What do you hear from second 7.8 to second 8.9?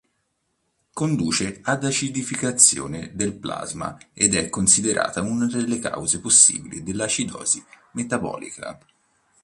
metabolica.